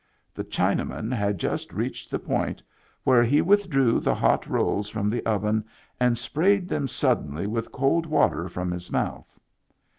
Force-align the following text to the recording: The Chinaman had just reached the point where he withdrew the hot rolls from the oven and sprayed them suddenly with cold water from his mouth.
The 0.33 0.43
Chinaman 0.43 1.13
had 1.15 1.37
just 1.37 1.71
reached 1.71 2.09
the 2.09 2.17
point 2.17 2.63
where 3.03 3.23
he 3.23 3.39
withdrew 3.43 3.99
the 3.99 4.15
hot 4.15 4.47
rolls 4.47 4.89
from 4.89 5.11
the 5.11 5.23
oven 5.27 5.63
and 5.99 6.17
sprayed 6.17 6.67
them 6.67 6.87
suddenly 6.87 7.45
with 7.45 7.71
cold 7.71 8.07
water 8.07 8.49
from 8.49 8.71
his 8.71 8.91
mouth. 8.91 9.39